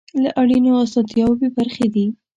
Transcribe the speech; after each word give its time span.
له 0.23 0.29
اړینو 0.41 0.71
اسانتیاوو 0.83 1.39
بې 1.39 1.47
برخې 1.57 1.87
دي. 1.93 2.05